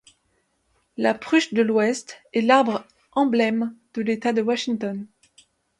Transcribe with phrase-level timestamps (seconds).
[0.97, 5.05] La pruche de l'ouest est l'arbre emblème de l'État de Washington.